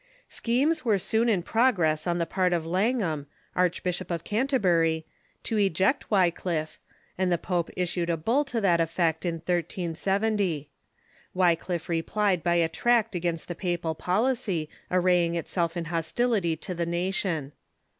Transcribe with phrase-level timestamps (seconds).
[0.29, 5.05] Schemes were soon in progress on the part of Langham, Archbishop of Canterbury,
[5.43, 6.79] to eject Wycliffe,
[7.19, 10.71] and the pope is sued a bull to that effect in 1370.
[11.35, 16.87] Wycliffe replied *vlfycMffe" ^^'^ tract against the papal policy arraying itself in hostility to the
[16.87, 17.51] nation.